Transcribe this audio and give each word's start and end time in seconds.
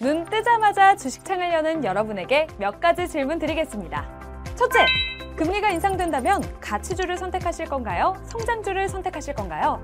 눈 0.00 0.24
뜨자마자 0.24 0.96
주식 0.96 1.24
창을 1.24 1.52
여는 1.52 1.84
여러분에게 1.84 2.48
몇 2.58 2.80
가지 2.80 3.06
질문 3.06 3.38
드리겠습니다. 3.38 4.04
첫째, 4.56 4.84
금리가 5.36 5.70
인상된다면 5.70 6.42
가치주를 6.60 7.16
선택하실 7.16 7.66
건가요? 7.66 8.20
성장주를 8.26 8.88
선택하실 8.88 9.34
건가요? 9.34 9.80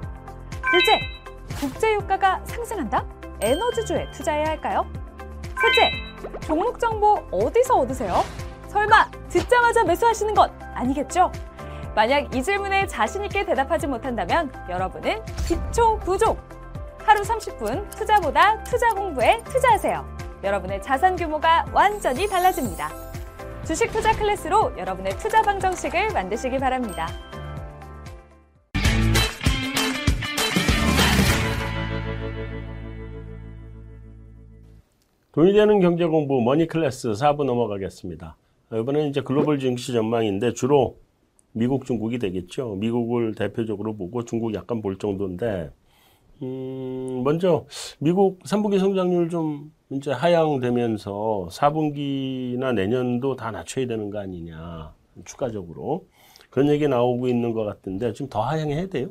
둘째, 0.70 1.00
국제유가가 1.60 2.40
상승한다? 2.44 3.06
에너지주에 3.40 4.10
투자해야 4.10 4.46
할까요? 4.46 4.84
셋째, 5.60 6.40
종목 6.40 6.80
정보 6.80 7.24
어디서 7.30 7.76
얻으세요? 7.76 8.24
설마 8.68 9.08
듣자마자 9.28 9.84
매수하시는 9.84 10.34
것 10.34 10.50
아니겠죠? 10.74 11.30
만약 11.94 12.34
이 12.34 12.42
질문에 12.42 12.86
자신있게 12.88 13.44
대답하지 13.44 13.86
못한다면 13.86 14.52
여러분은 14.68 15.24
기초 15.46 15.98
부족! 16.00 16.59
하루 17.10 17.22
30분 17.22 17.90
투자보다 17.90 18.62
투자 18.62 18.94
공부에 18.94 19.42
투자하세요. 19.42 20.06
여러분의 20.44 20.80
자산 20.80 21.16
규모가 21.16 21.66
완전히 21.74 22.28
달라집니다. 22.28 22.88
주식 23.66 23.90
투자 23.90 24.12
클래스로 24.16 24.78
여러분의 24.78 25.18
투자 25.18 25.42
방정식을 25.42 26.12
만드시기 26.12 26.58
바랍니다. 26.58 27.08
돈이 35.32 35.52
되는 35.52 35.80
경제 35.80 36.04
공부 36.04 36.40
머니 36.40 36.68
클래스 36.68 37.08
4부 37.08 37.42
넘어가겠습니다. 37.42 38.36
이번에는 38.72 39.08
이제 39.08 39.20
글로벌 39.20 39.58
증시 39.58 39.92
전망인데 39.92 40.52
주로 40.52 40.96
미국, 41.50 41.86
중국이 41.86 42.20
되겠죠. 42.20 42.76
미국을 42.76 43.34
대표적으로 43.34 43.96
보고 43.96 44.24
중국 44.24 44.54
약간 44.54 44.80
볼 44.80 44.96
정도인데, 44.96 45.70
음, 46.42 47.22
먼저 47.24 47.66
미국 47.98 48.40
3분기 48.44 48.78
성장률 48.78 49.28
좀 49.28 49.72
이제 49.90 50.12
하향되면서 50.12 51.48
4분기나 51.50 52.74
내년도 52.74 53.36
다 53.36 53.50
낮춰야 53.50 53.86
되는 53.86 54.10
거 54.10 54.20
아니냐. 54.20 54.92
추가적으로. 55.24 56.06
그런 56.50 56.68
얘기 56.68 56.88
나오고 56.88 57.28
있는 57.28 57.52
것 57.52 57.64
같은데, 57.64 58.12
지금 58.12 58.28
더 58.28 58.40
하향해야 58.42 58.88
돼요? 58.88 59.08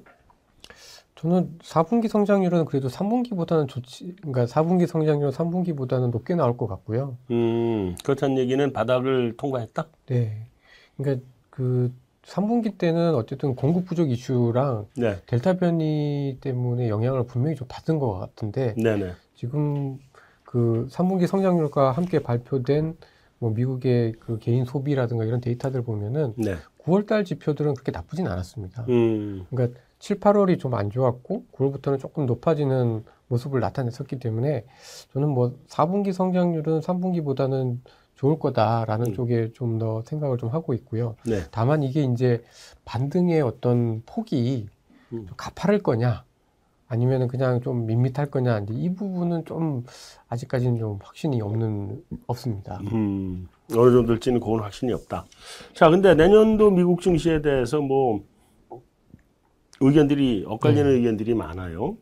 저는 1.15 1.57
4분기 1.59 2.07
성장률은 2.07 2.65
그래도 2.65 2.87
3분기보다는 2.87 3.67
좋지, 3.67 4.15
그러니까 4.21 4.45
4분기 4.45 4.87
성장률은 4.87 5.31
3분기보다는 5.31 6.11
높게 6.11 6.33
나올 6.35 6.57
것 6.57 6.67
같고요. 6.67 7.17
음, 7.31 7.95
그렇다는 8.05 8.37
얘기는 8.37 8.71
바닥을 8.71 9.35
통과했다? 9.35 9.87
네. 10.07 10.47
그러니까 10.95 11.25
그 11.49 11.93
3분기 12.29 12.77
때는 12.77 13.15
어쨌든 13.15 13.55
공급 13.55 13.85
부족 13.85 14.11
이슈랑 14.11 14.87
네. 14.95 15.17
델타 15.25 15.57
변이 15.57 16.37
때문에 16.41 16.89
영향을 16.89 17.25
분명히 17.25 17.55
좀 17.55 17.67
받은 17.67 17.97
것 17.99 18.13
같은데 18.19 18.75
네네. 18.77 19.13
지금 19.35 19.97
그 20.43 20.87
3분기 20.91 21.27
성장률과 21.27 21.91
함께 21.91 22.19
발표된 22.19 22.95
뭐 23.39 23.51
미국의 23.51 24.13
그 24.19 24.37
개인 24.39 24.65
소비라든가 24.65 25.23
이런 25.25 25.41
데이터들 25.41 25.81
보면은 25.83 26.33
네. 26.37 26.55
9월달 26.83 27.25
지표들은 27.25 27.73
그렇게 27.73 27.91
나쁘진 27.91 28.27
않았습니다. 28.27 28.85
음, 28.89 29.45
그러니까 29.49 29.79
7, 29.99 30.19
8월이 30.19 30.59
좀 30.59 30.73
안 30.73 30.89
좋았고 30.89 31.45
9월부터는 31.53 31.99
조금 31.99 32.25
높아지는 32.25 33.03
모습을 33.27 33.59
나타냈었기 33.59 34.19
때문에 34.19 34.65
저는 35.13 35.29
뭐 35.29 35.55
4분기 35.67 36.13
성장률은 36.13 36.79
3분기보다는 36.81 37.77
좋을 38.19 38.37
거다라는 38.37 39.07
음. 39.07 39.13
쪽에 39.13 39.51
좀 39.53 39.79
더 39.79 40.01
생각을 40.01 40.37
좀 40.37 40.49
하고 40.49 40.73
있고요. 40.73 41.15
네. 41.25 41.43
다만 41.51 41.83
이게 41.83 42.03
이제 42.03 42.43
반등의 42.83 43.41
어떤 43.41 44.01
폭이 44.05 44.67
음. 45.13 45.25
좀 45.25 45.37
가파를 45.37 45.81
거냐 45.81 46.25
아니면 46.89 47.21
은 47.21 47.27
그냥 47.29 47.61
좀 47.61 47.85
밋밋할 47.85 48.29
거냐 48.29 48.65
이 48.71 48.93
부분은 48.93 49.45
좀 49.45 49.85
아직까지는 50.27 50.79
좀 50.79 50.99
확신이 51.01 51.41
없는 51.41 52.03
없습니다. 52.27 52.81
음, 52.91 53.47
어느 53.71 53.91
정도일지는 53.91 54.41
그건 54.41 54.61
확신이 54.61 54.91
없다. 54.91 55.25
자, 55.73 55.89
근데 55.89 56.13
내년도 56.13 56.71
미국 56.71 57.01
증시에 57.01 57.41
대해서 57.41 57.79
뭐 57.79 58.25
의견들이 59.79 60.43
엇갈리는 60.45 60.91
의견들이 60.91 61.35
많아요. 61.35 61.95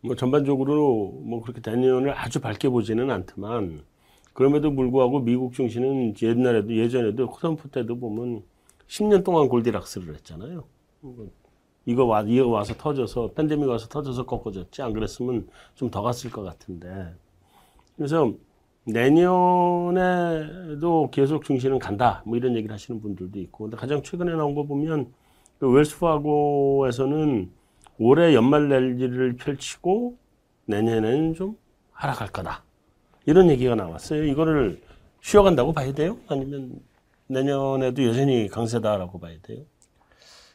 뭐 0.00 0.16
전반적으로 0.16 1.20
뭐 1.22 1.40
그렇게 1.42 1.60
내년을 1.64 2.18
아주 2.18 2.40
밝게 2.40 2.68
보지는 2.68 3.10
않지만 3.10 3.84
그럼에도 4.38 4.72
불구하고 4.72 5.18
미국 5.18 5.52
증시는 5.52 6.14
옛날에도 6.22 6.72
예전에도 6.72 7.26
코선프 7.26 7.70
때도 7.70 7.98
보면 7.98 8.44
10년 8.86 9.24
동안 9.24 9.48
골디락스를 9.48 10.14
했잖아요. 10.14 10.62
이거 11.86 12.04
와 12.04 12.22
이거 12.22 12.46
와서 12.46 12.72
터져서 12.74 13.32
팬데믹 13.32 13.68
와서 13.68 13.88
터져서 13.88 14.26
꺾어졌지 14.26 14.80
안 14.80 14.92
그랬으면 14.92 15.48
좀 15.74 15.90
더 15.90 16.02
갔을 16.02 16.30
것 16.30 16.44
같은데. 16.44 17.16
그래서 17.96 18.32
내년에도 18.84 20.30
계속 21.10 21.44
증시는 21.44 21.80
간다. 21.80 22.22
뭐 22.24 22.36
이런 22.36 22.54
얘기를 22.54 22.72
하시는 22.72 23.00
분들도 23.00 23.40
있고. 23.40 23.64
근데 23.64 23.76
가장 23.76 24.04
최근에 24.04 24.36
나온 24.36 24.54
거 24.54 24.62
보면 24.62 25.12
그 25.58 25.68
웰스파고에서는 25.68 27.50
올해 27.98 28.34
연말 28.36 28.68
랠리를 28.68 29.34
펼치고 29.34 30.16
내년에는 30.66 31.34
좀 31.34 31.56
하락할 31.90 32.28
거다 32.28 32.67
이런 33.28 33.50
얘기가 33.50 33.74
나왔어요 33.74 34.24
이거를 34.24 34.80
쉬어간다고 35.20 35.72
봐야 35.72 35.92
돼요 35.92 36.18
아니면 36.28 36.80
내년에도 37.26 38.04
여전히 38.04 38.48
강세다라고 38.48 39.20
봐야 39.20 39.34
돼요 39.42 39.64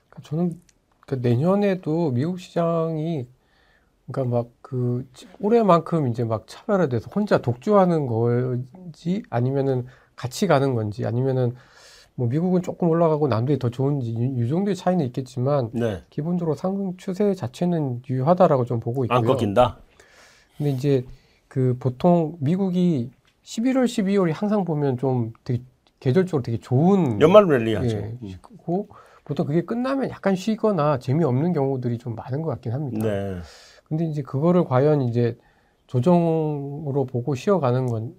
그러니까 0.09 0.29
저는 0.29 0.61
그 1.01 1.15
내년에도 1.15 2.11
미국 2.11 2.39
시장이 2.39 3.27
그러니까 4.07 4.37
막 4.37 4.63
그 4.73 5.07
올해만큼 5.39 6.07
이제 6.07 6.23
막 6.23 6.47
차별화돼서 6.47 7.11
혼자 7.13 7.37
독주하는 7.37 8.07
건지 8.07 9.21
아니면은 9.29 9.85
같이 10.15 10.47
가는 10.47 10.73
건지 10.73 11.05
아니면은 11.05 11.53
뭐 12.15 12.27
미국은 12.27 12.63
조금 12.63 12.89
올라가고 12.89 13.27
남들이 13.27 13.59
더 13.59 13.69
좋은지 13.69 14.09
이, 14.09 14.33
이 14.35 14.49
정도의 14.49 14.75
차이는 14.75 15.05
있겠지만 15.05 15.69
네. 15.73 16.01
기본적으로 16.09 16.55
상승 16.55 16.97
추세 16.97 17.35
자체는 17.35 18.01
유효하다라고 18.09 18.65
좀 18.65 18.79
보고 18.79 19.05
있고요. 19.05 19.15
안 19.15 19.23
꺾인다 19.23 19.77
근데 20.57 20.71
이제 20.71 21.05
그 21.53 21.77
보통 21.79 22.35
미국이 22.39 23.11
11월, 23.43 23.85
12월이 23.85 24.31
항상 24.33 24.65
보면 24.65 24.97
좀 24.97 25.33
되게 25.43 25.61
계절적으로 25.99 26.41
되게 26.41 26.57
좋은 26.57 27.21
연말 27.21 27.45
랠리 27.45 27.75
하죠 27.75 27.95
예, 27.95 28.17
음. 28.23 28.33
고 28.57 28.87
보통 29.23 29.45
그게 29.45 29.61
끝나면 29.61 30.09
약간 30.09 30.35
쉬거나 30.35 30.97
재미없는 30.97 31.53
경우들이 31.53 31.99
좀 31.99 32.15
많은 32.15 32.41
것 32.41 32.49
같긴 32.49 32.71
합니다. 32.71 33.05
네. 33.07 33.37
근데 33.83 34.03
이제 34.05 34.23
그거를 34.23 34.63
과연 34.63 35.03
이제 35.03 35.37
조정으로 35.85 37.05
보고 37.05 37.35
쉬어가는 37.35 37.85
건 37.85 38.15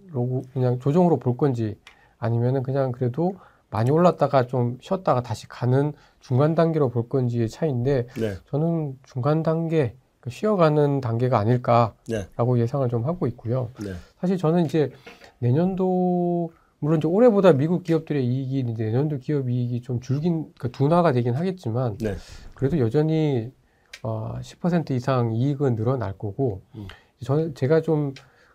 그냥 0.52 0.78
조정으로 0.78 1.18
볼 1.18 1.36
건지 1.36 1.76
아니면은 2.18 2.62
그냥 2.62 2.92
그래도 2.92 3.34
많이 3.68 3.90
올랐다가 3.90 4.46
좀 4.46 4.78
쉬었다가 4.80 5.22
다시 5.22 5.48
가는 5.48 5.92
중간 6.20 6.54
단계로 6.54 6.88
볼 6.88 7.08
건지의 7.08 7.48
차이인데 7.48 8.06
네. 8.16 8.34
저는 8.48 8.96
중간 9.02 9.42
단계 9.42 9.88
그 9.88 10.03
쉬어가는 10.30 11.00
단계가 11.00 11.38
아닐까라고 11.38 12.56
네. 12.56 12.60
예상을 12.60 12.88
좀 12.88 13.04
하고 13.04 13.26
있고요. 13.26 13.70
네. 13.82 13.92
사실 14.20 14.36
저는 14.38 14.66
이제 14.66 14.90
내년도 15.38 16.52
물론 16.78 16.98
이제 16.98 17.08
올해보다 17.08 17.52
미국 17.52 17.82
기업들의 17.82 18.24
이익이 18.24 18.70
이제 18.72 18.84
내년도 18.84 19.18
기업 19.18 19.48
이익이 19.48 19.82
좀 19.82 20.00
줄긴 20.00 20.52
그 20.58 20.70
둔화가 20.70 21.12
되긴 21.12 21.34
하겠지만 21.34 21.98
네. 21.98 22.16
그래도 22.54 22.78
여전히 22.78 23.52
어, 24.02 24.36
10% 24.40 24.90
이상 24.90 25.34
이익은 25.34 25.76
늘어날 25.76 26.12
거고 26.18 26.62
음. 26.74 26.86
저는 27.20 27.54
제가 27.54 27.80
좀 27.80 28.14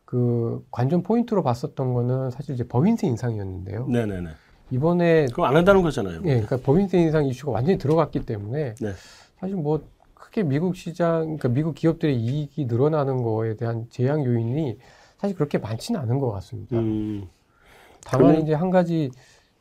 그 0.09 0.65
관전 0.71 1.03
포인트로 1.03 1.43
봤었던 1.43 1.93
거는 1.93 2.31
사실 2.31 2.55
이제 2.55 2.67
법인세 2.67 3.05
인상이었는데요. 3.05 3.85
네네네. 3.85 4.29
이번에 4.71 5.27
그럼 5.31 5.49
안 5.49 5.55
한다는 5.55 5.83
거잖아요. 5.83 6.21
예, 6.25 6.41
그러니까 6.41 6.57
법인세 6.57 6.97
인상 6.97 7.27
이슈가 7.27 7.51
완전히 7.51 7.77
들어갔기 7.77 8.25
때문에 8.25 8.73
네. 8.73 8.93
사실 9.39 9.55
뭐 9.55 9.83
크게 10.19 10.43
미국 10.43 10.75
시장, 10.75 11.21
그러니까 11.23 11.47
미국 11.49 11.73
기업들의 11.75 12.15
이익이 12.15 12.65
늘어나는 12.65 13.23
거에 13.23 13.55
대한 13.55 13.87
제약 13.89 14.23
요인이 14.25 14.77
사실 15.17 15.35
그렇게 15.35 15.57
많지는 15.57 15.99
않은 16.01 16.19
것 16.19 16.29
같습니다. 16.33 16.77
음, 16.77 17.27
다만 18.05 18.27
그러면- 18.27 18.41
이제 18.43 18.53
한 18.53 18.69
가지 18.69 19.09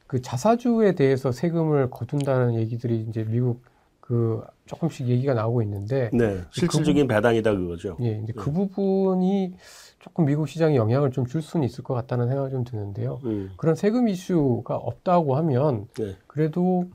그 0.06 0.20
자사주에 0.20 0.92
대해서 0.92 1.32
세금을 1.32 1.90
거둔다는 1.90 2.54
얘기들이 2.56 3.06
이제 3.08 3.24
미국 3.24 3.62
그 4.00 4.42
조금씩 4.66 5.08
얘기가 5.08 5.34
나오고 5.34 5.60
있는데 5.62 6.10
네. 6.14 6.40
실질적인 6.50 7.06
배당이다 7.08 7.54
그거죠. 7.54 7.96
예, 8.00 8.18
이제 8.22 8.32
그 8.34 8.50
부분이 8.50 9.54
조금 9.98 10.24
미국 10.24 10.48
시장에 10.48 10.76
영향을 10.76 11.10
좀 11.10 11.26
줄 11.26 11.42
수는 11.42 11.66
있을 11.66 11.84
것 11.84 11.92
같다는 11.94 12.28
생각이 12.28 12.50
좀 12.50 12.64
드는데요. 12.64 13.20
음, 13.24 13.50
그런 13.58 13.74
세금 13.74 14.08
이슈가 14.08 14.76
없다고 14.76 15.36
하면 15.36 15.88
네. 15.98 16.16
그래도 16.26 16.86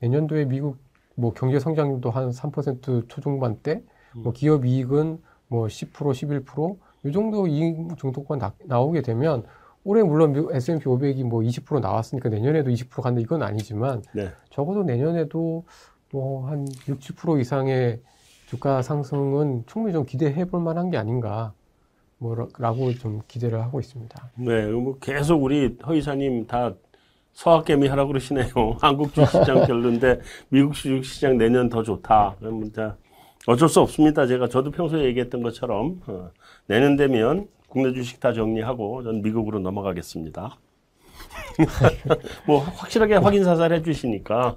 내년도에 0.00 0.46
미국 0.46 0.76
뭐 1.16 1.32
경제 1.32 1.58
성장률도 1.58 2.10
한 2.10 2.30
3% 2.30 3.08
초중반대, 3.08 3.82
뭐 4.14 4.32
기업 4.32 4.64
이익은 4.64 5.18
뭐 5.48 5.66
10%, 5.66 5.90
11%이 6.44 7.12
정도 7.12 7.46
이익 7.46 7.98
정도가 7.98 8.36
나, 8.36 8.52
나오게 8.64 9.02
되면 9.02 9.44
올해 9.84 10.02
물론 10.02 10.32
미- 10.32 10.46
S&P 10.52 10.84
500이 10.84 11.24
뭐 11.24 11.40
20% 11.42 11.80
나왔으니까 11.80 12.28
내년에도 12.28 12.70
20% 12.70 13.02
간다 13.02 13.20
이건 13.20 13.42
아니지만 13.42 14.02
네. 14.14 14.28
적어도 14.50 14.82
내년에도 14.82 15.64
뭐 16.10 16.50
한60% 16.50 17.40
이상의 17.40 18.00
주가 18.46 18.82
상승은 18.82 19.64
충분히 19.66 19.92
좀 19.92 20.04
기대해 20.04 20.44
볼 20.44 20.60
만한 20.60 20.90
게 20.90 20.96
아닌가 20.96 21.52
뭐라고 22.18 22.92
좀 22.94 23.20
기대를 23.28 23.62
하고 23.62 23.78
있습니다. 23.80 24.30
네, 24.36 24.66
뭐 24.70 24.96
계속 24.98 25.42
우리 25.42 25.76
허 25.86 25.94
이사님 25.94 26.46
다 26.46 26.74
서학개미 27.36 27.86
하라고 27.88 28.08
그러시네요. 28.08 28.46
한국 28.80 29.12
주식시장 29.12 29.66
별론데 29.66 30.20
미국 30.48 30.72
주식시장 30.72 31.36
내년 31.36 31.68
더 31.68 31.82
좋다. 31.82 32.36
어쩔 33.46 33.68
수 33.68 33.80
없습니다. 33.80 34.26
제가 34.26 34.48
저도 34.48 34.70
평소에 34.70 35.04
얘기했던 35.04 35.42
것처럼 35.42 36.00
어, 36.06 36.30
내년 36.66 36.96
되면 36.96 37.46
국내 37.68 37.92
주식 37.92 38.20
다 38.20 38.32
정리하고 38.32 39.02
전 39.02 39.20
미국으로 39.20 39.58
넘어가겠습니다. 39.58 40.58
뭐 42.46 42.60
확실하게 42.60 43.16
확인 43.16 43.44
사살 43.44 43.72
해주시니까. 43.74 44.56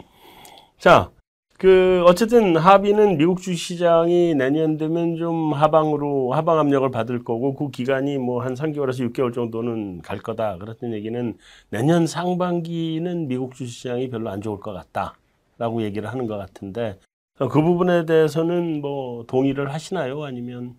자, 0.78 1.10
그 1.58 2.02
어쨌든 2.06 2.56
합의는 2.56 3.16
미국 3.16 3.40
주시장이 3.40 4.34
내년 4.34 4.76
되면 4.76 5.16
좀 5.16 5.54
하방으로 5.54 6.32
하방 6.34 6.58
압력을 6.58 6.90
받을 6.90 7.24
거고 7.24 7.54
그 7.54 7.70
기간이 7.70 8.18
뭐 8.18 8.42
한 8.42 8.54
3개월에서 8.54 9.10
6개월 9.10 9.32
정도는 9.32 10.02
갈 10.02 10.18
거다. 10.18 10.58
그랬던 10.58 10.92
얘기는 10.92 11.36
내년 11.70 12.06
상반기는 12.06 13.26
미국 13.28 13.54
주시장이 13.54 14.10
별로 14.10 14.28
안 14.30 14.42
좋을 14.42 14.60
것 14.60 14.72
같다라고 14.74 15.82
얘기를 15.82 16.08
하는 16.10 16.26
것 16.26 16.36
같은데 16.36 16.98
그 17.38 17.48
부분에 17.48 18.04
대해서는 18.06 18.80
뭐 18.82 19.24
동의를 19.26 19.72
하시나요? 19.72 20.24
아니면 20.24 20.74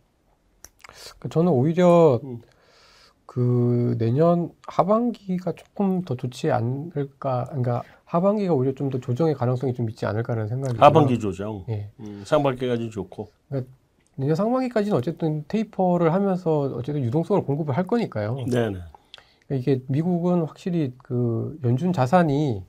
그 1.19 1.27
저는 1.29 1.51
오히려 1.51 2.19
음. 2.23 2.41
그 3.27 3.95
내년 3.99 4.49
하반기가 4.65 5.51
조금 5.51 6.01
더 6.01 6.15
좋지 6.15 6.49
않을까, 6.49 7.45
그러니까 7.49 7.83
하반기가 8.05 8.53
오히려 8.53 8.73
좀 8.73 8.89
더 8.89 8.99
조정의 8.99 9.35
가능성이 9.35 9.73
좀 9.73 9.89
있지 9.89 10.05
않을까라는 10.05 10.47
생각이 10.47 10.77
하반기 10.77 11.19
조정, 11.19 11.65
예. 11.69 11.91
음, 11.99 12.23
상반기까지 12.25 12.89
좋고, 12.89 13.29
내년 14.15 14.33
상반기까지는 14.35 14.97
어쨌든 14.97 15.43
테이퍼를 15.49 16.13
하면서 16.13 16.61
어쨌든 16.61 17.03
유동성을 17.03 17.43
공급을 17.43 17.75
할 17.75 17.85
거니까요. 17.85 18.37
네네, 18.49 18.79
그러니까 19.45 19.55
이게 19.71 19.81
미국은 19.87 20.43
확실히 20.45 20.93
그 21.03 21.59
연준 21.65 21.91
자산이 21.91 22.63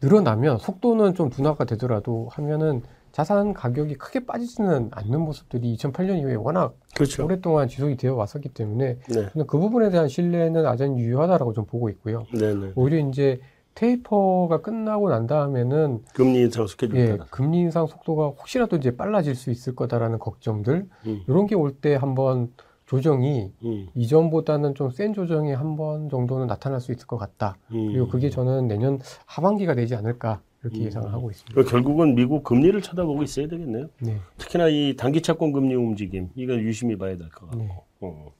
늘어나면 0.00 0.58
속도는 0.58 1.14
좀 1.14 1.30
둔화가 1.30 1.64
되더라도 1.64 2.28
하면은 2.30 2.82
자산 3.14 3.54
가격이 3.54 3.94
크게 3.94 4.26
빠지지는 4.26 4.88
않는 4.90 5.20
모습들이 5.20 5.76
2008년 5.76 6.18
이후에 6.18 6.34
워낙 6.34 6.74
그렇죠. 6.96 7.24
오랫동안 7.24 7.68
지속이 7.68 7.96
되어 7.96 8.16
왔었기 8.16 8.48
때문에 8.48 8.98
네, 9.08 9.28
저는 9.30 9.46
그 9.46 9.56
부분에 9.56 9.90
대한 9.90 10.08
신뢰는 10.08 10.66
아주 10.66 10.82
유효하다라고 10.84 11.52
좀 11.52 11.64
보고 11.64 11.88
있고요. 11.90 12.24
네네. 12.36 12.72
오히려 12.74 12.98
이제 13.08 13.38
테이퍼가 13.76 14.62
끝나고 14.62 15.10
난 15.10 15.28
다음에는 15.28 16.02
금리 16.12 16.40
인상 16.40 16.66
스케줄 16.66 16.96
예. 16.98 17.18
금리 17.30 17.60
인상 17.60 17.86
속도가 17.86 18.26
혹시라도 18.30 18.76
이제 18.76 18.96
빨라질 18.96 19.36
수 19.36 19.52
있을 19.52 19.76
거다라는 19.76 20.18
걱정들 20.18 20.88
음, 21.06 21.22
이런 21.28 21.46
게 21.46 21.54
올 21.54 21.72
때 21.80 21.94
한번 21.94 22.52
조정이 22.86 23.52
음, 23.64 23.86
이전보다는 23.94 24.74
좀 24.74 24.90
센 24.90 25.12
조정이 25.12 25.52
한 25.52 25.76
번 25.76 26.08
정도는 26.08 26.48
나타날 26.48 26.80
수 26.80 26.90
있을 26.90 27.06
것 27.06 27.16
같다. 27.16 27.56
음. 27.72 27.92
그리고 27.92 28.08
그게 28.08 28.28
저는 28.28 28.66
내년 28.66 28.98
하반기가 29.26 29.74
되지 29.76 29.94
않을까 29.94 30.40
이렇게 30.64 30.80
음. 30.80 30.84
예상을 30.86 31.12
하고 31.12 31.30
있습니다. 31.30 31.54
그리고 31.54 31.70
결국은 31.70 32.14
미국 32.14 32.42
금리를 32.42 32.80
쳐다보고 32.80 33.22
있어야 33.22 33.46
되겠네요. 33.48 33.88
네, 34.00 34.18
특히나 34.38 34.68
이 34.68 34.94
단기 34.96 35.20
채권 35.20 35.52
금리 35.52 35.74
움직임 35.74 36.30
이건 36.34 36.60
유심히 36.60 36.96
봐야 36.96 37.16
될 37.16 37.28
것 37.28 37.46
같고. 37.50 37.56
네. 37.58 37.68
어, 38.00 38.32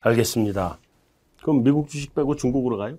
알겠습니다. 0.00 0.78
그럼 1.42 1.64
미국 1.64 1.88
주식 1.88 2.14
빼고 2.14 2.36
중국으로 2.36 2.76
가요? 2.78 2.96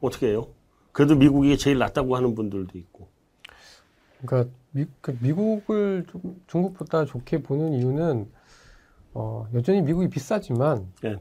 어떻게 0.00 0.28
해요? 0.28 0.48
그래도 0.92 1.14
미국이 1.16 1.56
제일 1.56 1.78
낫다고 1.78 2.14
하는 2.14 2.34
분들도 2.34 2.76
있고. 2.78 3.08
그러니까 4.20 4.50
미, 4.72 4.84
그 5.00 5.16
미국을 5.20 6.04
좀 6.10 6.40
중국보다 6.46 7.06
좋게 7.06 7.42
보는 7.42 7.72
이유는 7.72 8.30
어, 9.14 9.46
여전히 9.54 9.80
미국이 9.82 10.08
비싸지만 10.08 10.86
네. 11.02 11.16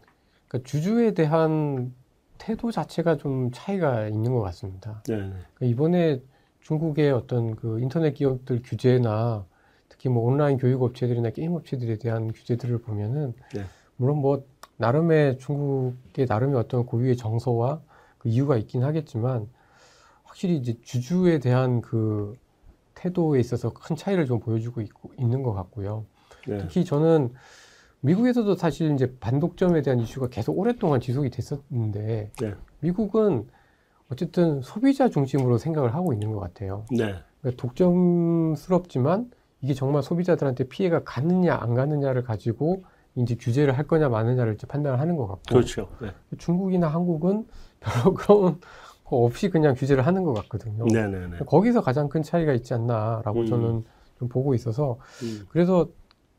그러니까 0.47 0.69
주주에 0.69 1.13
대한 1.13 1.93
태도 2.37 2.71
자체가 2.71 3.17
좀 3.17 3.51
차이가 3.53 4.07
있는 4.07 4.33
것 4.33 4.41
같습니다. 4.41 5.01
네. 5.07 5.15
그러니까 5.15 5.65
이번에 5.65 6.21
중국의 6.61 7.11
어떤 7.11 7.55
그 7.55 7.79
인터넷 7.79 8.13
기업들 8.13 8.61
규제나 8.63 9.45
특히 9.89 10.09
뭐 10.09 10.23
온라인 10.23 10.57
교육 10.57 10.81
업체들이나 10.83 11.31
게임 11.31 11.53
업체들에 11.53 11.97
대한 11.97 12.31
규제들을 12.31 12.79
보면은 12.79 13.33
네. 13.53 13.63
물론 13.97 14.17
뭐 14.17 14.45
나름의 14.77 15.37
중국의 15.37 16.25
나름의 16.27 16.55
어떤 16.57 16.85
고유의 16.85 17.17
정서와 17.17 17.81
그 18.17 18.29
이유가 18.29 18.57
있긴 18.57 18.83
하겠지만 18.83 19.47
확실히 20.23 20.55
이제 20.55 20.77
주주에 20.81 21.39
대한 21.39 21.81
그 21.81 22.35
태도에 22.95 23.39
있어서 23.39 23.71
큰 23.73 23.95
차이를 23.95 24.25
좀 24.25 24.39
보여주고 24.39 24.81
있고, 24.81 25.11
있는 25.17 25.43
것 25.43 25.53
같고요. 25.53 26.05
네. 26.47 26.57
특히 26.57 26.85
저는 26.85 27.33
미국에서도 28.01 28.55
사실 28.55 28.93
이제 28.93 29.15
반독점에 29.19 29.81
대한 29.81 29.99
이슈가 29.99 30.29
계속 30.29 30.57
오랫동안 30.57 30.99
지속이 30.99 31.29
됐었는데 31.29 32.31
네. 32.39 32.53
미국은 32.79 33.47
어쨌든 34.11 34.61
소비자 34.61 35.09
중심으로 35.09 35.57
생각을 35.57 35.95
하고 35.95 36.11
있는 36.11 36.33
것 36.33 36.39
같아요. 36.39 36.85
네. 36.91 37.15
그러니까 37.39 37.61
독점스럽지만 37.61 39.31
이게 39.61 39.73
정말 39.73 40.03
소비자들한테 40.03 40.65
피해가 40.65 41.03
가느냐 41.03 41.57
안 41.59 41.73
가느냐를 41.73 42.23
가지고 42.23 42.83
이제 43.15 43.35
규제를 43.35 43.77
할 43.77 43.87
거냐 43.87 44.09
마느냐를 44.09 44.53
이제 44.53 44.67
판단을 44.67 44.99
하는 44.99 45.15
것 45.15 45.27
같고 45.27 45.43
그렇죠. 45.49 45.89
네. 46.01 46.11
중국이나 46.37 46.87
한국은 46.87 47.47
별로 47.79 48.13
그런 48.13 48.59
거 49.05 49.17
없이 49.17 49.49
그냥 49.49 49.75
규제를 49.75 50.05
하는 50.05 50.23
것 50.23 50.33
같거든요. 50.33 50.85
네네네. 50.85 51.39
거기서 51.45 51.81
가장 51.81 52.09
큰 52.09 52.21
차이가 52.21 52.53
있지 52.53 52.73
않나라고 52.73 53.41
음. 53.41 53.45
저는 53.45 53.85
좀 54.19 54.27
보고 54.27 54.53
있어서 54.53 54.97
음. 55.23 55.45
그래서 55.49 55.87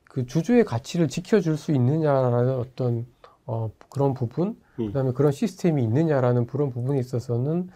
그 0.04 0.26
주주의 0.26 0.62
가치를 0.62 1.08
지켜줄 1.08 1.56
수 1.56 1.72
있느냐라는 1.72 2.54
어떤 2.54 3.06
어, 3.46 3.70
그런 3.88 4.14
부분, 4.14 4.56
음. 4.82 4.86
그다음에 4.88 5.12
그런 5.12 5.32
시스템이 5.32 5.82
있느냐라는 5.84 6.46
그런 6.46 6.70
부분에 6.70 6.98
있어서는 6.98 7.68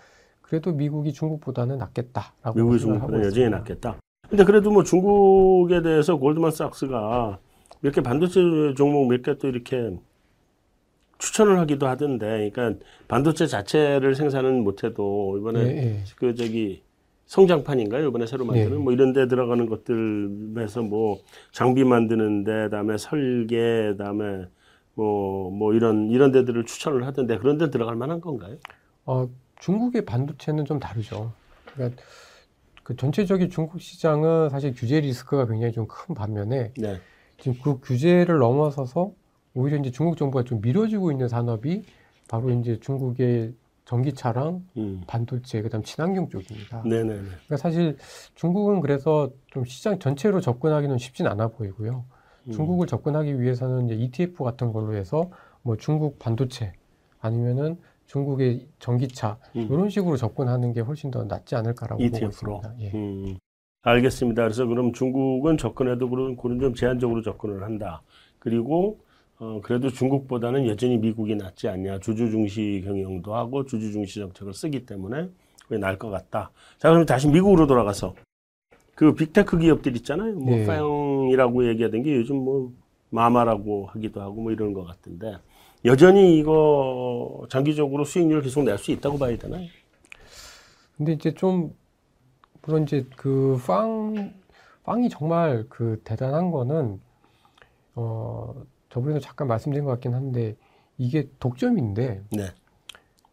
그래도 0.42 0.72
미국이 0.72 1.12
중국보다는 1.12 1.78
낫겠다라고 1.78 2.54
미국이 2.54 2.78
중국보다 2.78 3.18
여전히. 3.24 3.50
낫겠다. 3.50 3.96
근데 4.28 4.44
그래도 4.44 4.70
뭐 4.70 4.82
중국에 4.82 5.82
대해서 5.82 6.16
골드만삭스가 6.16 7.38
몇 7.80 7.92
개 7.92 8.00
반도체 8.00 8.40
종목 8.76 9.08
몇 9.08 9.22
개 9.22 9.34
또 9.38 9.48
이렇게 9.48 9.98
추천을 11.18 11.58
하기도 11.60 11.86
하던데, 11.86 12.50
그러니까 12.52 12.84
반도체 13.08 13.46
자체를 13.46 14.14
생산은 14.14 14.62
못해도 14.64 15.38
이번에 15.38 15.60
예, 15.60 15.66
예. 15.66 16.04
그 16.16 16.34
저기 16.34 16.82
성장판인가요? 17.26 18.06
이번에 18.08 18.26
새로 18.26 18.44
만드는 18.44 18.70
네. 18.70 18.76
뭐 18.76 18.92
이런 18.92 19.12
데 19.12 19.26
들어가는 19.26 19.66
것들에서 19.66 20.82
뭐 20.82 21.18
장비 21.52 21.84
만드는데, 21.84 22.64
그다음에 22.64 22.98
설계, 22.98 23.88
그다음에 23.92 24.44
뭐 24.96 25.50
뭐 25.50 25.74
이런 25.74 26.10
이런 26.10 26.32
데들을 26.32 26.66
추천을 26.66 27.06
하던데 27.06 27.38
그런 27.38 27.58
데 27.58 27.70
들어갈 27.70 27.96
만한 27.96 28.20
건가요? 28.20 28.56
어, 29.06 29.28
중국의 29.60 30.04
반도체는 30.04 30.64
좀 30.64 30.78
다르죠. 30.80 31.32
그러니까 31.74 32.02
그 32.82 32.96
전체적인 32.96 33.50
중국 33.50 33.80
시장은 33.80 34.50
사실 34.50 34.74
규제 34.74 35.00
리스크가 35.00 35.46
굉장히 35.46 35.72
좀 35.72 35.86
큰 35.88 36.14
반면에 36.14 36.72
네. 36.76 37.00
지금 37.38 37.58
그 37.62 37.80
규제를 37.80 38.38
넘어서서 38.38 39.12
오히려 39.54 39.78
이제 39.78 39.90
중국 39.90 40.16
정부가 40.16 40.44
좀 40.44 40.60
밀어주고 40.60 41.10
있는 41.12 41.28
산업이 41.28 41.84
바로 42.28 42.50
이제 42.50 42.78
중국의 42.80 43.54
전기차랑 43.86 44.64
음. 44.78 45.02
반도체 45.06 45.62
그다음 45.62 45.84
친환경 45.84 46.28
쪽입니다. 46.28 46.82
네네네. 46.84 47.14
그러니까 47.22 47.56
사실 47.56 47.96
중국은 48.34 48.80
그래서 48.80 49.30
좀 49.52 49.64
시장 49.64 49.98
전체로 50.00 50.40
접근하기는 50.40 50.98
쉽진 50.98 51.26
않아 51.28 51.48
보이고요. 51.48 52.04
음. 52.46 52.52
중국을 52.52 52.86
접근하기 52.86 53.40
위해서는 53.40 53.86
이제 53.86 53.94
ETF 53.94 54.44
같은 54.44 54.72
걸로 54.72 54.94
해서 54.94 55.30
뭐 55.62 55.76
중국 55.76 56.18
반도체 56.18 56.72
아니면은 57.20 57.76
중국의 58.06 58.66
전기차 58.78 59.38
음. 59.56 59.68
이런 59.70 59.88
식으로 59.88 60.16
접근하는 60.16 60.72
게 60.72 60.80
훨씬 60.80 61.10
더 61.10 61.24
낫지 61.24 61.56
않을까라고 61.56 62.02
보고 62.02 62.04
ETF로. 62.04 62.28
있습니다. 62.28 62.74
예. 62.80 62.90
음, 62.94 63.36
알겠습니다. 63.82 64.42
그래서 64.42 64.66
그럼 64.66 64.92
중국은 64.92 65.58
접근해도 65.58 66.08
그런, 66.08 66.36
그런 66.36 66.60
좀 66.60 66.74
제한적으로 66.74 67.22
접근을 67.22 67.62
한다. 67.62 68.02
그리고 68.38 69.00
어, 69.38 69.60
그래도 69.62 69.90
중국보다는 69.90 70.66
여전히 70.66 70.96
미국이 70.96 71.34
낫지 71.34 71.68
않냐. 71.68 71.98
주주 71.98 72.30
중시 72.30 72.82
경영도 72.84 73.34
하고 73.34 73.64
주주 73.66 73.92
중시 73.92 74.20
정책을 74.20 74.54
쓰기 74.54 74.86
때문에 74.86 75.28
그게 75.64 75.78
나을 75.78 75.98
것 75.98 76.10
같다. 76.10 76.50
자, 76.78 76.90
그럼 76.90 77.04
다시 77.04 77.28
미국으로 77.28 77.66
돌아가서 77.66 78.14
그 78.96 79.14
빅테크 79.14 79.58
기업들 79.58 79.94
있잖아요. 79.96 80.34
뭐 80.34 80.56
네. 80.56 80.66
파영이라고 80.66 81.68
얘기하던 81.68 82.02
게 82.02 82.16
요즘 82.16 82.36
뭐 82.36 82.72
마마라고 83.10 83.86
하기도 83.88 84.22
하고 84.22 84.40
뭐 84.42 84.52
이런 84.52 84.72
것 84.72 84.84
같은데 84.84 85.36
여전히 85.84 86.38
이거 86.38 87.46
장기적으로 87.50 88.04
수익률 88.04 88.42
계속 88.42 88.64
낼 88.64 88.78
수 88.78 88.90
있다고 88.90 89.18
봐야 89.18 89.36
되나요? 89.36 89.68
근데 90.96 91.12
이제 91.12 91.32
좀 91.34 91.76
물론 92.62 92.84
이제 92.84 93.06
그 93.16 93.60
빵, 93.66 94.32
빵이 94.84 95.10
정말 95.10 95.66
그 95.68 96.00
대단한 96.02 96.50
거는 96.50 96.98
어 97.96 98.54
저번에도 98.88 99.20
잠깐 99.20 99.46
말씀드린 99.46 99.84
것 99.84 99.90
같긴 99.92 100.14
한데 100.14 100.56
이게 100.96 101.28
독점인데 101.38 102.22
네. 102.30 102.46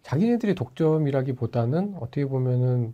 자기네들이 0.03 0.55
독점이라기보다는 0.55 1.95
어떻게 2.01 2.25
보면은 2.25 2.93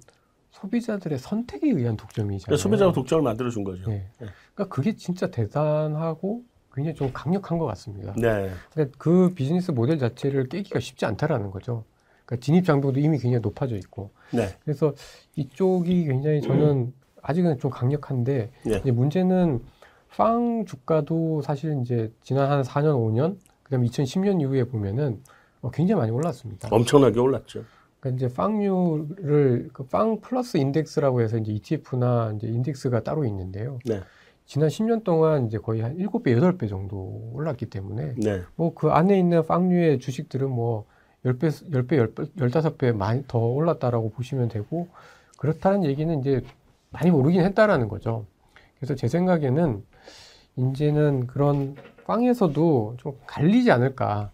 소비자들의 0.51 1.17
선택에 1.19 1.67
의한 1.69 1.95
독점이잖아요. 1.95 2.45
그러니까 2.45 2.61
소비자가 2.61 2.91
독점을 2.91 3.23
만들어 3.23 3.49
준 3.49 3.63
거죠. 3.63 3.89
네. 3.89 4.05
네. 4.19 4.27
그러니까 4.53 4.73
그게 4.75 4.95
진짜 4.95 5.27
대단하고 5.27 6.43
굉장히 6.73 6.95
좀 6.95 7.11
강력한 7.13 7.57
것 7.57 7.65
같습니다. 7.65 8.13
네. 8.17 8.51
그러니까 8.73 8.97
그 8.97 9.33
비즈니스 9.33 9.71
모델 9.71 9.99
자체를 9.99 10.49
깨기가 10.49 10.79
쉽지 10.79 11.05
않다라는 11.05 11.51
거죠. 11.51 11.83
그러니까 12.25 12.45
진입 12.45 12.65
장벽도 12.65 12.99
이미 12.99 13.17
굉장히 13.17 13.41
높아져 13.41 13.75
있고. 13.75 14.11
네. 14.31 14.55
그래서 14.63 14.93
이쪽이 15.35 16.05
굉장히 16.05 16.41
저는 16.41 16.93
아직은 17.21 17.59
좀 17.59 17.71
강력한데 17.71 18.51
네. 18.65 18.77
이제 18.77 18.91
문제는 18.91 19.61
빵 20.15 20.65
주가도 20.65 21.41
사실 21.41 21.79
이제 21.81 22.11
지난 22.21 22.49
한 22.49 22.63
4년, 22.63 22.95
5년, 22.95 23.37
그다음에 23.63 23.87
2010년 23.87 24.41
이후에 24.41 24.63
보면은 24.65 25.21
어, 25.61 25.71
굉장히 25.71 25.99
많이 25.99 26.11
올랐습니다. 26.11 26.69
엄청나게 26.71 27.19
올랐죠. 27.19 27.63
그러니까 27.99 28.15
이제 28.25 28.33
빵류를 28.33 29.69
그빵 29.73 30.21
플러스 30.21 30.57
인덱스라고 30.57 31.21
해서 31.21 31.37
이제 31.37 31.51
ETF나 31.51 32.33
이제 32.35 32.47
인덱스가 32.47 33.03
따로 33.03 33.25
있는데요. 33.25 33.79
네. 33.85 34.01
지난 34.45 34.69
10년 34.69 35.03
동안 35.03 35.45
이제 35.45 35.57
거의 35.57 35.81
한 35.81 35.97
7배, 35.97 36.39
8배 36.39 36.67
정도 36.69 37.29
올랐기 37.33 37.67
때문에 37.67 38.15
네. 38.17 38.41
뭐그 38.55 38.89
안에 38.89 39.19
있는 39.19 39.45
빵류의 39.45 39.99
주식들은 39.99 40.49
뭐 40.49 40.85
10배, 41.25 41.71
10배, 41.71 42.13
10배, 42.15 42.49
15배 42.49 42.95
많이 42.95 43.23
더 43.27 43.37
올랐다라고 43.37 44.09
보시면 44.09 44.47
되고 44.47 44.87
그렇다는 45.37 45.83
얘기는 45.83 46.19
이제 46.19 46.41
많이 46.89 47.11
오르긴 47.11 47.41
했다라는 47.41 47.89
거죠. 47.89 48.25
그래서 48.77 48.95
제 48.95 49.07
생각에는 49.07 49.83
이제는 50.55 51.27
그런 51.27 51.75
빵에서도 52.05 52.95
좀 52.97 53.13
갈리지 53.27 53.71
않을까. 53.71 54.31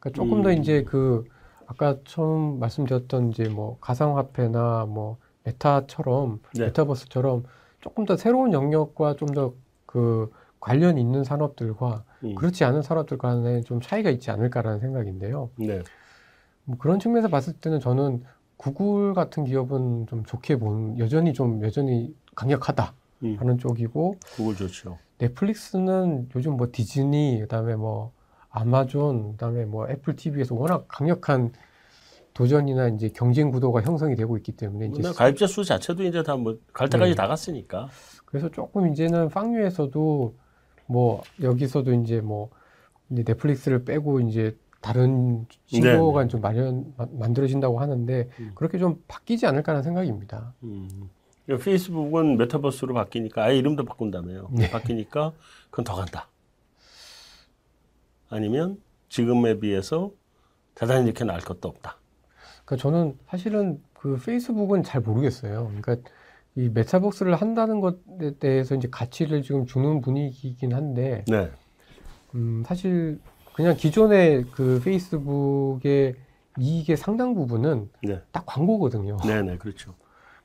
그러니까 0.00 0.10
조금 0.10 0.42
더 0.42 0.50
음. 0.50 0.58
이제 0.58 0.82
그 0.82 1.24
아까 1.66 1.98
처음 2.04 2.58
말씀드렸던 2.58 3.30
이제 3.30 3.48
뭐 3.48 3.78
가상화폐나 3.80 4.86
뭐 4.86 5.18
메타처럼 5.44 6.40
네. 6.54 6.66
메타버스처럼 6.66 7.44
조금 7.80 8.04
더 8.04 8.16
새로운 8.16 8.52
영역과 8.52 9.16
좀 9.16 9.28
더 9.34 9.54
그 9.94 10.28
관련 10.58 10.98
있는 10.98 11.22
산업들과 11.22 12.02
음. 12.24 12.34
그렇지 12.34 12.64
않은 12.64 12.82
산업들 12.82 13.16
간에 13.16 13.60
좀 13.60 13.80
차이가 13.80 14.10
있지 14.10 14.32
않을까라는 14.32 14.80
생각인데요. 14.80 15.50
네. 15.56 15.82
뭐 16.64 16.76
그런 16.78 16.98
측면에서 16.98 17.28
봤을 17.28 17.52
때는 17.52 17.78
저는 17.78 18.24
구글 18.56 19.14
같은 19.14 19.44
기업은 19.44 20.08
좀 20.08 20.24
좋게 20.24 20.58
본 20.58 20.98
여전히 20.98 21.32
좀 21.32 21.62
여전히 21.62 22.12
강력하다 22.34 22.92
음. 23.22 23.36
하는 23.38 23.56
쪽이고 23.58 24.16
그거 24.34 24.52
좋죠. 24.54 24.98
넷플릭스는 25.18 26.28
요즘 26.34 26.56
뭐 26.56 26.66
디즈니 26.72 27.38
그다음에 27.42 27.76
뭐 27.76 28.10
아마존 28.58 29.32
그다음에 29.32 29.64
뭐 29.64 29.88
애플 29.88 30.14
TV에서 30.14 30.54
워낙 30.54 30.84
강력한 30.86 31.52
도전이나 32.34 32.88
이제 32.88 33.08
경쟁 33.08 33.50
구도가 33.50 33.82
형성이 33.82 34.14
되고 34.16 34.36
있기 34.36 34.52
때문에 34.52 34.86
이제 34.86 35.02
근데 35.02 35.16
가입자 35.16 35.46
수 35.48 35.64
자체도 35.64 36.04
이제 36.04 36.22
다 36.22 36.36
뭐 36.36 36.56
갈 36.72 36.88
때까지 36.88 37.10
네. 37.12 37.16
다 37.16 37.26
갔으니까. 37.26 37.88
그래서 38.24 38.48
조금 38.50 38.92
이제는 38.92 39.28
빵류에서도 39.28 40.34
뭐 40.86 41.22
여기서도 41.42 41.92
이제 41.94 42.20
뭐 42.20 42.50
이제 43.10 43.24
넷플릭스를 43.26 43.84
빼고 43.84 44.20
이제 44.20 44.56
다른 44.80 45.46
신조어가 45.66 46.28
좀 46.28 46.40
마련 46.40 46.92
마- 46.96 47.06
만들어진다고 47.12 47.80
하는데 47.80 48.28
음. 48.38 48.52
그렇게 48.54 48.78
좀 48.78 49.02
바뀌지 49.08 49.46
않을까라는 49.46 49.82
생각입니다. 49.82 50.54
음. 50.62 51.08
페이스북은 51.60 52.36
메타버스로 52.36 52.94
바뀌니까 52.94 53.44
아예 53.44 53.56
이름도 53.58 53.84
바꾼다며요. 53.84 54.48
네. 54.52 54.70
바뀌니까 54.70 55.32
그건 55.70 55.84
더 55.84 55.94
간다. 55.94 56.28
아니면 58.28 58.80
지금에 59.08 59.60
비해서 59.60 60.10
대단히 60.74 61.06
이렇게 61.06 61.24
나을 61.24 61.40
것도 61.40 61.68
없다. 61.68 61.98
그러니까 62.64 62.82
저는 62.82 63.18
사실은 63.28 63.82
그 63.92 64.18
페이스북은 64.24 64.82
잘 64.82 65.00
모르겠어요. 65.00 65.70
그러니까 65.80 65.96
이 66.56 66.68
메타버스를 66.68 67.34
한다는 67.34 67.80
것에 67.80 68.36
대해서 68.38 68.74
이제 68.74 68.88
가치를 68.90 69.42
지금 69.42 69.66
주는 69.66 70.00
분위기이긴 70.00 70.72
한데 70.72 71.24
네. 71.28 71.50
음, 72.34 72.62
사실 72.66 73.20
그냥 73.54 73.76
기존의 73.76 74.46
그 74.52 74.80
페이스북의 74.84 76.16
이익의 76.58 76.96
상당 76.96 77.34
부분은 77.34 77.90
네. 78.02 78.20
다 78.30 78.42
광고거든요. 78.46 79.16
네네 79.26 79.58
그렇죠. 79.58 79.94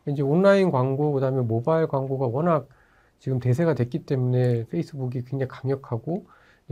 이제 0.08 0.22
온라인 0.24 0.72
광고, 0.72 1.12
그 1.12 1.22
다음에 1.22 1.42
모바일 1.42 1.88
광고가 1.88 2.28
워낙 2.28 2.68
지금 3.20 3.40
대세가 3.40 3.74
됐기 3.74 4.06
때문에 4.06 4.66
페이스북이 4.68 5.24
굉장히 5.26 5.48
강력하고 5.48 6.26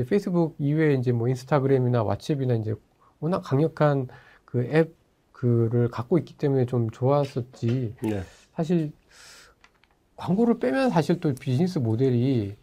페이스북 0.04 0.56
이외에 0.60 0.94
이제 0.96 1.12
뭐 1.12 1.27
인스타그램이나 1.27 2.04
왓츠앱이나 2.04 2.60
이제 2.62 2.75
워낙 3.20 3.42
강력한 3.42 4.08
그 4.46 4.63
앱 4.63 4.96
그를 5.38 5.88
갖고 5.89 6.18
있기 6.18 6.36
때문에 6.36 6.66
좀 6.66 6.89
좋았었지. 6.89 7.94
네. 8.01 8.24
사실 8.56 8.92
광고를 10.16 10.58
빼면 10.58 10.89
사실 10.89 11.20
또 11.20 11.32
비즈니스 11.36 11.77
모델이 11.77 12.56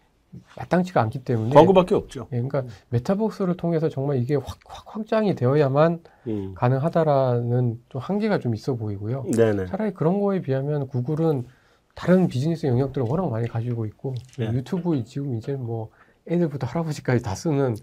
마땅치가 0.56 1.00
않기 1.02 1.20
때문에 1.20 1.54
광고밖에 1.54 1.94
없죠. 1.94 2.26
예, 2.32 2.40
그러니까 2.42 2.64
메타버스를 2.88 3.56
통해서 3.56 3.88
정말 3.88 4.16
이게 4.16 4.34
확, 4.34 4.58
확 4.66 4.96
확장이 4.96 5.36
되어야만 5.36 6.00
음. 6.26 6.54
가능하다라는 6.56 7.80
좀 7.88 8.00
한계가 8.00 8.40
좀 8.40 8.56
있어 8.56 8.74
보이고요. 8.74 9.26
네네. 9.36 9.66
차라리 9.66 9.94
그런 9.94 10.20
거에 10.20 10.40
비하면 10.40 10.88
구글은 10.88 11.46
다른 11.94 12.26
비즈니스 12.26 12.66
영역들을 12.66 13.06
워낙 13.08 13.30
많이 13.30 13.46
가지고 13.46 13.86
있고 13.86 14.14
네. 14.36 14.46
유튜브 14.52 15.04
지금 15.04 15.36
이제 15.36 15.54
뭐 15.54 15.90
애들부터 16.26 16.66
할아버지까지 16.66 17.22
다 17.22 17.34
쓰는 17.34 17.76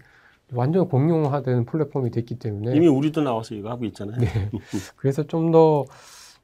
완전 0.52 0.88
공용화된 0.88 1.64
플랫폼이 1.64 2.10
됐기 2.10 2.38
때문에 2.38 2.76
이미 2.76 2.86
우리도 2.86 3.22
나와서 3.22 3.54
이거 3.54 3.70
하고 3.70 3.84
있잖아요. 3.86 4.18
네. 4.18 4.50
그래서 4.96 5.26
좀 5.26 5.50
더 5.50 5.84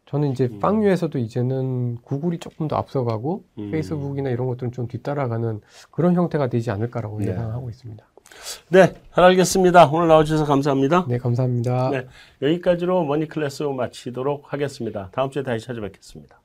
저는 0.08 0.32
이제 0.32 0.48
음. 0.50 0.58
빵류에서도 0.58 1.18
이제는 1.18 1.98
구글이 2.02 2.38
조금 2.38 2.66
더 2.66 2.76
앞서가고 2.76 3.44
음. 3.58 3.70
페이스북이나 3.70 4.30
이런 4.30 4.46
것들은 4.46 4.72
좀 4.72 4.88
뒤따라가는 4.88 5.60
그런 5.90 6.14
형태가 6.14 6.48
되지 6.48 6.70
않을까라고 6.70 7.18
네. 7.18 7.28
예상하고 7.28 7.68
있습니다. 7.68 8.06
네, 8.70 8.94
잘 9.14 9.24
알겠습니다. 9.24 9.88
오늘 9.88 10.08
나와주셔서 10.08 10.46
감사합니다. 10.46 11.04
네, 11.08 11.18
감사합니다. 11.18 11.90
네, 11.90 12.06
여기까지로 12.40 13.04
머니클래스 13.04 13.64
마치도록 13.64 14.50
하겠습니다. 14.52 15.10
다음 15.12 15.30
주에 15.30 15.42
다시 15.42 15.66
찾아뵙겠습니다. 15.66 16.40